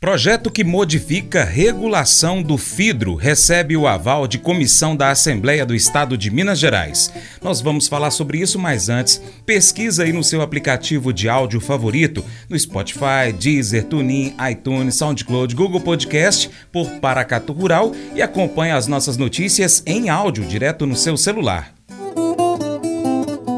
Projeto 0.00 0.50
que 0.50 0.64
modifica 0.64 1.44
regulação 1.44 2.42
do 2.42 2.56
FIDRO 2.56 3.16
recebe 3.16 3.76
o 3.76 3.86
aval 3.86 4.26
de 4.26 4.38
comissão 4.38 4.96
da 4.96 5.10
Assembleia 5.10 5.66
do 5.66 5.74
Estado 5.74 6.16
de 6.16 6.30
Minas 6.30 6.58
Gerais. 6.58 7.12
Nós 7.42 7.60
vamos 7.60 7.86
falar 7.86 8.10
sobre 8.10 8.38
isso, 8.38 8.58
mas 8.58 8.88
antes, 8.88 9.20
pesquisa 9.44 10.04
aí 10.04 10.10
no 10.10 10.24
seu 10.24 10.40
aplicativo 10.40 11.12
de 11.12 11.28
áudio 11.28 11.60
favorito, 11.60 12.24
no 12.48 12.58
Spotify, 12.58 13.30
Deezer, 13.38 13.84
TuneIn, 13.84 14.34
iTunes, 14.50 14.94
SoundCloud, 14.94 15.54
Google 15.54 15.82
Podcast, 15.82 16.50
por 16.72 16.88
Paracatu 16.92 17.52
Rural 17.52 17.92
e 18.14 18.22
acompanhe 18.22 18.72
as 18.72 18.86
nossas 18.86 19.18
notícias 19.18 19.82
em 19.84 20.08
áudio 20.08 20.46
direto 20.46 20.86
no 20.86 20.96
seu 20.96 21.14
celular. 21.18 21.74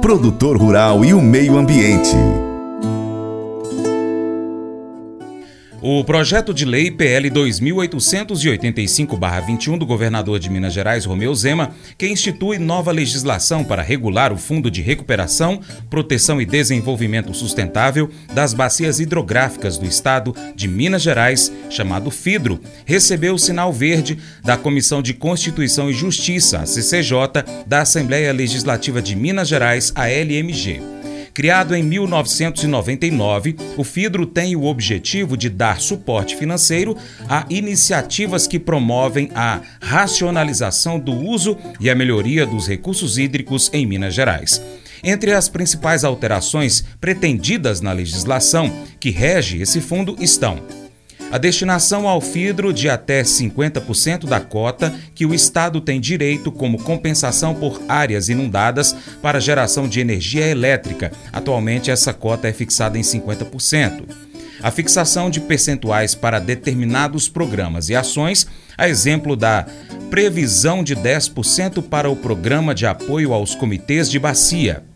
Produtor 0.00 0.56
Rural 0.56 1.04
e 1.04 1.12
o 1.12 1.20
Meio 1.20 1.58
Ambiente. 1.58 2.16
O 5.82 6.04
projeto 6.04 6.52
de 6.52 6.66
lei 6.66 6.90
PL 6.90 7.30
2885-21 7.30 9.78
do 9.78 9.86
governador 9.86 10.38
de 10.38 10.50
Minas 10.50 10.74
Gerais, 10.74 11.06
Romeu 11.06 11.34
Zema, 11.34 11.70
que 11.96 12.06
institui 12.06 12.58
nova 12.58 12.92
legislação 12.92 13.64
para 13.64 13.80
regular 13.80 14.30
o 14.30 14.36
Fundo 14.36 14.70
de 14.70 14.82
Recuperação, 14.82 15.62
Proteção 15.88 16.38
e 16.38 16.44
Desenvolvimento 16.44 17.32
Sustentável 17.32 18.10
das 18.34 18.52
bacias 18.52 19.00
hidrográficas 19.00 19.78
do 19.78 19.86
estado 19.86 20.36
de 20.54 20.68
Minas 20.68 21.00
Gerais, 21.00 21.50
chamado 21.70 22.10
FIDRO, 22.10 22.60
recebeu 22.84 23.32
o 23.32 23.38
sinal 23.38 23.72
verde 23.72 24.18
da 24.44 24.58
Comissão 24.58 25.00
de 25.00 25.14
Constituição 25.14 25.88
e 25.88 25.94
Justiça, 25.94 26.58
a 26.58 26.66
CCJ, 26.66 27.42
da 27.66 27.80
Assembleia 27.80 28.34
Legislativa 28.34 29.00
de 29.00 29.16
Minas 29.16 29.48
Gerais, 29.48 29.94
a 29.94 30.10
LMG. 30.10 30.99
Criado 31.32 31.74
em 31.74 31.82
1999, 31.82 33.56
o 33.76 33.84
FIDRO 33.84 34.26
tem 34.26 34.56
o 34.56 34.64
objetivo 34.64 35.36
de 35.36 35.48
dar 35.48 35.80
suporte 35.80 36.36
financeiro 36.36 36.96
a 37.28 37.46
iniciativas 37.48 38.46
que 38.46 38.58
promovem 38.58 39.30
a 39.34 39.60
racionalização 39.80 40.98
do 40.98 41.12
uso 41.12 41.56
e 41.78 41.88
a 41.88 41.94
melhoria 41.94 42.44
dos 42.44 42.66
recursos 42.66 43.18
hídricos 43.18 43.70
em 43.72 43.86
Minas 43.86 44.14
Gerais. 44.14 44.60
Entre 45.02 45.32
as 45.32 45.48
principais 45.48 46.04
alterações 46.04 46.84
pretendidas 47.00 47.80
na 47.80 47.92
legislação 47.92 48.70
que 48.98 49.10
rege 49.10 49.62
esse 49.62 49.80
fundo 49.80 50.14
estão 50.20 50.60
a 51.30 51.38
destinação 51.38 52.08
ao 52.08 52.20
FIDRO 52.20 52.72
de 52.72 52.88
até 52.88 53.22
50% 53.22 54.26
da 54.26 54.40
cota 54.40 54.92
que 55.14 55.24
o 55.24 55.32
Estado 55.32 55.80
tem 55.80 56.00
direito 56.00 56.50
como 56.50 56.82
compensação 56.82 57.54
por 57.54 57.80
áreas 57.88 58.28
inundadas 58.28 58.94
para 59.22 59.40
geração 59.40 59.88
de 59.88 60.00
energia 60.00 60.46
elétrica. 60.46 61.12
Atualmente, 61.32 61.90
essa 61.90 62.12
cota 62.12 62.48
é 62.48 62.52
fixada 62.52 62.98
em 62.98 63.02
50%. 63.02 64.02
A 64.62 64.70
fixação 64.70 65.30
de 65.30 65.40
percentuais 65.40 66.14
para 66.14 66.38
determinados 66.38 67.28
programas 67.28 67.88
e 67.88 67.94
ações, 67.94 68.46
a 68.76 68.88
exemplo 68.88 69.36
da 69.36 69.64
previsão 70.10 70.82
de 70.82 70.96
10% 70.96 71.82
para 71.82 72.10
o 72.10 72.16
Programa 72.16 72.74
de 72.74 72.86
Apoio 72.86 73.32
aos 73.32 73.54
Comitês 73.54 74.10
de 74.10 74.18
Bacia 74.18 74.89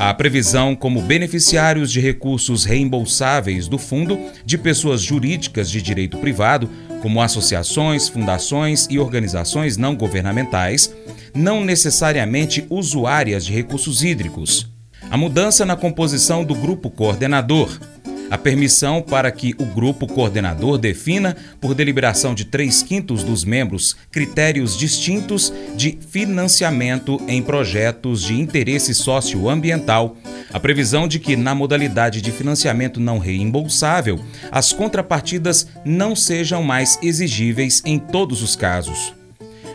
a 0.00 0.14
previsão 0.14 0.74
como 0.74 1.02
beneficiários 1.02 1.92
de 1.92 2.00
recursos 2.00 2.64
reembolsáveis 2.64 3.68
do 3.68 3.76
fundo 3.76 4.18
de 4.46 4.56
pessoas 4.56 5.02
jurídicas 5.02 5.70
de 5.70 5.82
direito 5.82 6.16
privado, 6.16 6.70
como 7.02 7.20
associações, 7.20 8.08
fundações 8.08 8.86
e 8.88 8.98
organizações 8.98 9.76
não 9.76 9.94
governamentais, 9.94 10.90
não 11.34 11.62
necessariamente 11.62 12.64
usuárias 12.70 13.44
de 13.44 13.52
recursos 13.52 14.02
hídricos. 14.02 14.72
A 15.10 15.18
mudança 15.18 15.66
na 15.66 15.76
composição 15.76 16.44
do 16.44 16.54
grupo 16.54 16.88
coordenador, 16.88 17.68
a 18.30 18.38
permissão 18.38 19.02
para 19.02 19.30
que 19.32 19.54
o 19.58 19.64
grupo 19.64 20.06
coordenador 20.06 20.78
defina, 20.78 21.36
por 21.60 21.74
deliberação 21.74 22.34
de 22.34 22.44
três 22.44 22.82
quintos 22.82 23.24
dos 23.24 23.44
membros, 23.44 23.96
critérios 24.10 24.78
distintos 24.78 25.52
de 25.76 25.98
financiamento 26.10 27.20
em 27.26 27.42
projetos 27.42 28.22
de 28.22 28.40
interesse 28.40 28.94
socioambiental, 28.94 30.16
a 30.52 30.60
previsão 30.60 31.08
de 31.08 31.18
que, 31.18 31.36
na 31.36 31.54
modalidade 31.54 32.22
de 32.22 32.30
financiamento 32.30 33.00
não 33.00 33.18
reembolsável, 33.18 34.20
as 34.50 34.72
contrapartidas 34.72 35.66
não 35.84 36.14
sejam 36.14 36.62
mais 36.62 36.98
exigíveis 37.02 37.82
em 37.84 37.98
todos 37.98 38.42
os 38.42 38.54
casos. 38.54 39.12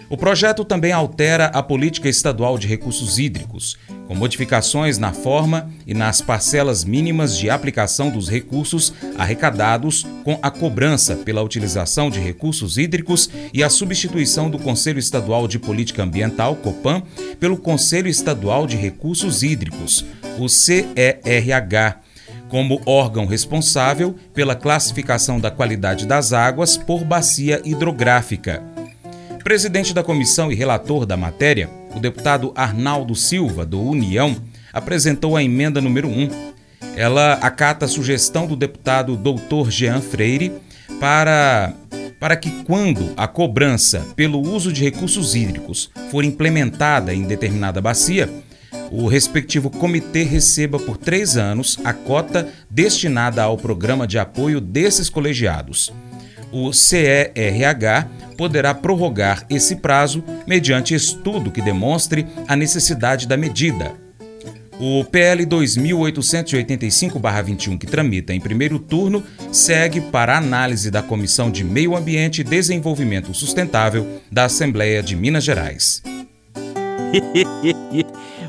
O 0.07 0.15
projeto 0.15 0.63
também 0.63 0.91
altera 0.91 1.47
a 1.47 1.63
política 1.63 2.07
estadual 2.07 2.57
de 2.57 2.67
recursos 2.67 3.17
hídricos, 3.17 3.77
com 4.07 4.15
modificações 4.15 4.97
na 4.97 5.11
forma 5.11 5.69
e 5.85 5.93
nas 5.93 6.21
parcelas 6.21 6.83
mínimas 6.83 7.37
de 7.37 7.49
aplicação 7.49 8.09
dos 8.09 8.29
recursos 8.29 8.93
arrecadados 9.17 10.05
com 10.23 10.37
a 10.41 10.51
cobrança 10.51 11.15
pela 11.15 11.41
utilização 11.41 12.09
de 12.09 12.19
recursos 12.19 12.77
hídricos 12.77 13.29
e 13.53 13.63
a 13.63 13.69
substituição 13.69 14.49
do 14.49 14.59
Conselho 14.59 14.99
Estadual 14.99 15.47
de 15.47 15.59
Política 15.59 16.03
Ambiental, 16.03 16.55
COPAM, 16.55 17.03
pelo 17.39 17.57
Conselho 17.57 18.07
Estadual 18.07 18.67
de 18.67 18.77
Recursos 18.77 19.43
Hídricos, 19.43 20.05
o 20.39 20.47
CERH, 20.47 21.99
como 22.47 22.81
órgão 22.85 23.25
responsável 23.25 24.15
pela 24.33 24.55
classificação 24.55 25.39
da 25.39 25.49
qualidade 25.49 26.05
das 26.05 26.31
águas 26.31 26.77
por 26.77 27.03
bacia 27.03 27.61
hidrográfica. 27.65 28.63
Presidente 29.43 29.93
da 29.93 30.03
comissão 30.03 30.51
e 30.51 30.55
relator 30.55 31.05
da 31.05 31.15
matéria, 31.15 31.69
o 31.95 31.99
deputado 31.99 32.51
Arnaldo 32.55 33.15
Silva, 33.15 33.65
do 33.65 33.81
União, 33.81 34.35
apresentou 34.73 35.35
a 35.35 35.43
emenda 35.43 35.79
número 35.79 36.07
1. 36.07 36.29
Ela 36.95 37.33
acata 37.33 37.85
a 37.85 37.87
sugestão 37.87 38.45
do 38.45 38.55
deputado 38.55 39.15
Dr. 39.15 39.69
Jean 39.69 40.01
Freire 40.01 40.51
para, 40.99 41.73
para 42.19 42.35
que, 42.35 42.49
quando 42.63 43.13
a 43.15 43.27
cobrança 43.27 44.05
pelo 44.15 44.39
uso 44.39 44.71
de 44.71 44.83
recursos 44.83 45.35
hídricos 45.35 45.89
for 46.11 46.23
implementada 46.23 47.13
em 47.13 47.23
determinada 47.23 47.81
bacia, 47.81 48.29
o 48.91 49.07
respectivo 49.07 49.69
comitê 49.69 50.23
receba 50.23 50.77
por 50.77 50.97
três 50.97 51.37
anos 51.37 51.79
a 51.83 51.93
cota 51.93 52.47
destinada 52.69 53.41
ao 53.41 53.57
programa 53.57 54.05
de 54.05 54.19
apoio 54.19 54.61
desses 54.61 55.09
colegiados. 55.09 55.91
O 56.57 56.71
CERH 56.71 58.07
poderá 58.37 58.73
prorrogar 58.73 59.45
esse 59.49 59.75
prazo 59.75 60.23
mediante 60.47 60.95
estudo 60.95 61.51
que 61.51 61.61
demonstre 61.61 62.25
a 62.47 62.55
necessidade 62.55 63.27
da 63.27 63.35
medida. 63.35 63.91
O 64.79 65.03
PL 65.03 65.45
2885-21, 65.47 67.77
que 67.77 67.85
tramita 67.85 68.33
em 68.33 68.39
primeiro 68.39 68.79
turno, 68.79 69.21
segue 69.51 69.99
para 69.99 70.37
análise 70.37 70.89
da 70.89 71.03
Comissão 71.03 71.51
de 71.51 71.61
Meio 71.61 71.93
Ambiente 71.93 72.39
e 72.39 72.45
Desenvolvimento 72.45 73.33
Sustentável 73.33 74.21
da 74.31 74.45
Assembleia 74.45 75.03
de 75.03 75.17
Minas 75.17 75.43
Gerais. 75.43 76.01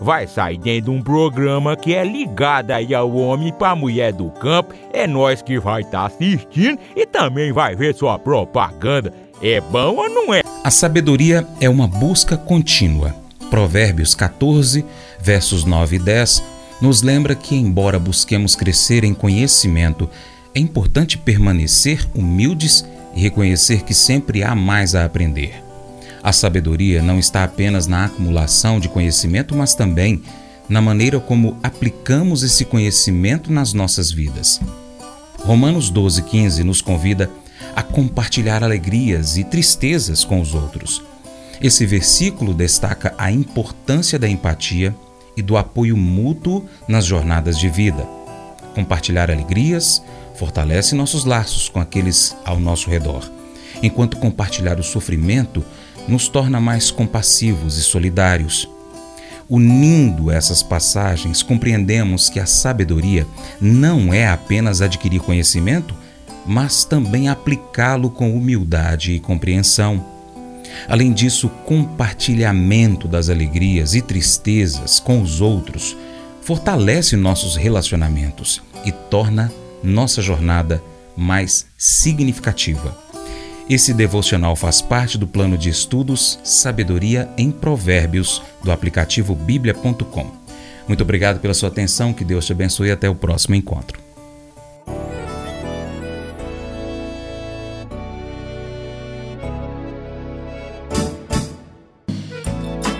vai 0.00 0.26
sair 0.26 0.58
dentro 0.58 0.90
de 0.92 0.98
um 0.98 1.02
programa 1.02 1.76
que 1.76 1.94
é 1.94 2.04
ligado 2.04 2.70
aí 2.70 2.94
ao 2.94 3.14
homem 3.14 3.52
para 3.52 3.76
mulher 3.76 4.12
do 4.12 4.30
campo. 4.30 4.74
É 4.92 5.06
nós 5.06 5.42
que 5.42 5.58
vai 5.58 5.82
estar 5.82 6.00
tá 6.00 6.06
assistindo 6.06 6.78
e 6.94 7.06
também 7.06 7.52
vai 7.52 7.74
ver 7.74 7.94
sua 7.94 8.18
propaganda. 8.18 9.12
É 9.42 9.60
bom 9.60 9.96
ou 9.96 10.08
não 10.08 10.32
é? 10.32 10.42
A 10.64 10.70
sabedoria 10.70 11.46
é 11.60 11.68
uma 11.68 11.86
busca 11.86 12.36
contínua. 12.36 13.14
Provérbios 13.50 14.14
14, 14.14 14.84
versos 15.20 15.64
9 15.64 15.96
e 15.96 15.98
10, 15.98 16.42
nos 16.80 17.02
lembra 17.02 17.34
que, 17.34 17.54
embora 17.54 17.98
busquemos 17.98 18.56
crescer 18.56 19.04
em 19.04 19.14
conhecimento, 19.14 20.08
é 20.54 20.58
importante 20.58 21.18
permanecer 21.18 22.06
humildes 22.14 22.84
e 23.14 23.20
reconhecer 23.20 23.82
que 23.82 23.94
sempre 23.94 24.42
há 24.42 24.54
mais 24.54 24.94
a 24.94 25.04
aprender. 25.04 25.65
A 26.26 26.32
sabedoria 26.32 27.00
não 27.00 27.20
está 27.20 27.44
apenas 27.44 27.86
na 27.86 28.06
acumulação 28.06 28.80
de 28.80 28.88
conhecimento, 28.88 29.54
mas 29.54 29.76
também 29.76 30.20
na 30.68 30.80
maneira 30.80 31.20
como 31.20 31.56
aplicamos 31.62 32.42
esse 32.42 32.64
conhecimento 32.64 33.52
nas 33.52 33.72
nossas 33.72 34.10
vidas. 34.10 34.60
Romanos 35.44 35.88
12,15 35.88 36.64
nos 36.64 36.82
convida 36.82 37.30
a 37.76 37.82
compartilhar 37.84 38.64
alegrias 38.64 39.36
e 39.36 39.44
tristezas 39.44 40.24
com 40.24 40.40
os 40.40 40.52
outros. 40.52 41.00
Esse 41.62 41.86
versículo 41.86 42.52
destaca 42.52 43.14
a 43.16 43.30
importância 43.30 44.18
da 44.18 44.28
empatia 44.28 44.92
e 45.36 45.42
do 45.42 45.56
apoio 45.56 45.96
mútuo 45.96 46.68
nas 46.88 47.04
jornadas 47.04 47.56
de 47.56 47.68
vida. 47.68 48.04
Compartilhar 48.74 49.30
alegrias 49.30 50.02
fortalece 50.34 50.92
nossos 50.96 51.24
laços 51.24 51.68
com 51.68 51.78
aqueles 51.78 52.36
ao 52.44 52.58
nosso 52.58 52.90
redor, 52.90 53.30
enquanto 53.80 54.16
compartilhar 54.16 54.80
o 54.80 54.82
sofrimento 54.82 55.64
nos 56.08 56.28
torna 56.28 56.60
mais 56.60 56.90
compassivos 56.90 57.78
e 57.78 57.82
solidários. 57.82 58.68
Unindo 59.48 60.30
essas 60.30 60.62
passagens, 60.62 61.42
compreendemos 61.42 62.28
que 62.28 62.40
a 62.40 62.46
sabedoria 62.46 63.26
não 63.60 64.12
é 64.12 64.26
apenas 64.26 64.80
adquirir 64.80 65.20
conhecimento, 65.20 65.94
mas 66.44 66.84
também 66.84 67.28
aplicá-lo 67.28 68.10
com 68.10 68.36
humildade 68.36 69.12
e 69.12 69.20
compreensão. 69.20 70.04
Além 70.88 71.12
disso, 71.12 71.48
compartilhamento 71.64 73.06
das 73.06 73.28
alegrias 73.28 73.94
e 73.94 74.02
tristezas 74.02 74.98
com 74.98 75.22
os 75.22 75.40
outros 75.40 75.96
fortalece 76.42 77.16
nossos 77.16 77.56
relacionamentos 77.56 78.62
e 78.84 78.92
torna 78.92 79.52
nossa 79.82 80.20
jornada 80.20 80.82
mais 81.16 81.66
significativa. 81.76 83.05
Esse 83.68 83.92
devocional 83.92 84.54
faz 84.54 84.80
parte 84.80 85.18
do 85.18 85.26
plano 85.26 85.58
de 85.58 85.68
estudos 85.68 86.38
Sabedoria 86.44 87.28
em 87.36 87.50
Provérbios 87.50 88.40
do 88.62 88.70
aplicativo 88.70 89.34
bíblia.com. 89.34 90.30
Muito 90.86 91.02
obrigado 91.02 91.40
pela 91.40 91.52
sua 91.52 91.68
atenção, 91.68 92.12
que 92.12 92.24
Deus 92.24 92.46
te 92.46 92.52
abençoe 92.52 92.88
e 92.88 92.92
até 92.92 93.10
o 93.10 93.14
próximo 93.14 93.56
encontro. 93.56 93.98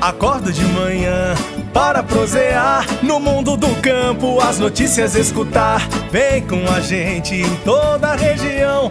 Acordo 0.01 0.53
de 0.53 0.65
manhã 0.65 1.35
para 1.73 2.03
prosear 2.03 2.85
no 3.05 3.21
mundo 3.21 3.57
do 3.57 3.69
campo, 3.81 4.41
as 4.41 4.59
notícias 4.59 5.15
escutar. 5.15 5.89
Vem 6.11 6.45
com 6.45 6.69
a 6.69 6.81
gente 6.81 7.37
em 7.37 7.57
toda 7.65 8.09
a 8.09 8.17
região 8.17 8.91